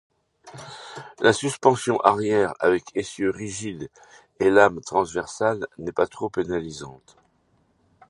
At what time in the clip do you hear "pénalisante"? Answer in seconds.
6.27-7.17